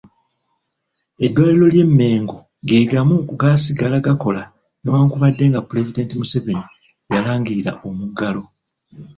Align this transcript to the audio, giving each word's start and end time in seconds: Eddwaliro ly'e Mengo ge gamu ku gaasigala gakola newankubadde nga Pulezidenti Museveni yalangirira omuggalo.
Eddwaliro 1.25 1.67
ly'e 1.73 1.85
Mengo 1.99 2.37
ge 2.67 2.79
gamu 2.91 3.15
ku 3.27 3.33
gaasigala 3.41 3.97
gakola 4.05 4.43
newankubadde 4.81 5.43
nga 5.49 5.65
Pulezidenti 5.67 6.13
Museveni 6.19 6.63
yalangirira 7.13 7.71
omuggalo. 7.87 8.43